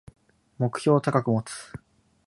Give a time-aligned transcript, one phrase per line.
[0.57, 1.73] 目標を高く持つ